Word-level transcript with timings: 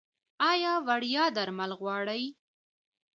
ایا 0.51 0.73
وړیا 0.87 1.23
درمل 1.35 1.71
غواړئ؟ 1.79 2.23